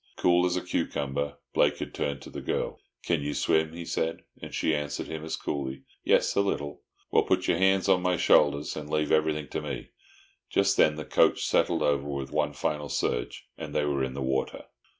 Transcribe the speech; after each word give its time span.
Cool 0.15 0.47
as 0.47 0.55
a 0.55 0.63
cucumber, 0.63 1.37
Blake 1.53 1.77
had 1.77 1.93
turned 1.93 2.23
to 2.23 2.31
the 2.31 2.41
girl. 2.41 2.79
"Can 3.03 3.21
you 3.21 3.35
swim?" 3.35 3.73
he 3.73 3.85
said. 3.85 4.23
And 4.41 4.51
she 4.51 4.73
answered 4.73 5.05
him 5.05 5.23
as 5.23 5.35
cooly, 5.37 5.83
"Yes, 6.03 6.33
a 6.35 6.41
little." 6.41 6.81
"Well, 7.11 7.21
put 7.21 7.47
your 7.47 7.59
hands 7.59 7.87
on 7.87 8.01
my 8.01 8.17
shoulders, 8.17 8.75
and 8.75 8.89
leave 8.89 9.11
everything 9.11 9.47
to 9.49 9.61
me." 9.61 9.91
Just 10.49 10.75
then 10.75 10.95
the 10.95 11.05
coach 11.05 11.45
settled 11.45 11.83
over 11.83 12.09
with 12.09 12.31
one 12.31 12.53
final 12.53 12.89
surge, 12.89 13.45
and 13.59 13.75
they 13.75 13.85
were 13.85 14.03
in 14.03 14.15
the 14.15 14.23
water. 14.23 14.65